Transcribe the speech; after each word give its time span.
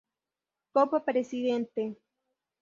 Copa 0.73 0.99
Presidente 1.05 1.95